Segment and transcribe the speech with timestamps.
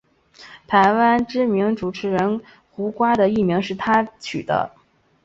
[0.65, 4.71] 台湾知名主持人胡瓜的艺名是他取的。